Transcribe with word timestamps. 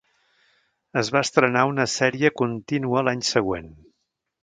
Es 1.01 1.11
va 1.17 1.21
estrenar 1.27 1.67
una 1.73 1.87
sèrie 1.99 2.35
continua 2.43 3.07
l'any 3.09 3.25
següent. 3.37 3.73